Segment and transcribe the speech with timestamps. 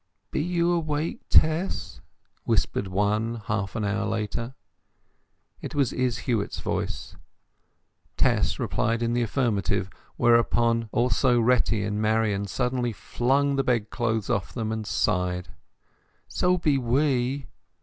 [0.31, 2.01] "B' you awake, Tess?"
[2.43, 4.55] whispered one, half an hour later.
[5.61, 7.15] It was Izz Huett's voice.
[8.17, 14.51] Tess replied in the affirmative, whereupon also Retty and Marian suddenly flung the bedclothes off
[14.55, 15.49] them, and sighed—
[16.27, 17.45] "So be we!"